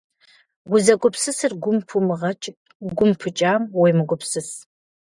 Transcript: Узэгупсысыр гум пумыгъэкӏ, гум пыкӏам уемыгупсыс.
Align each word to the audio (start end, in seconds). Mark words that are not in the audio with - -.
Узэгупсысыр 0.73 1.53
гум 1.63 1.77
пумыгъэкӏ, 1.87 2.45
гум 2.97 3.11
пыкӏам 3.19 3.63
уемыгупсыс. 3.79 4.49